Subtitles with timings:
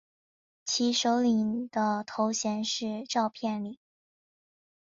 [0.65, 3.77] 其首领的头衔是召片领。